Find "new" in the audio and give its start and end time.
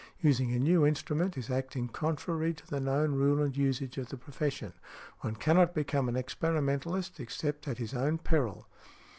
0.57-0.83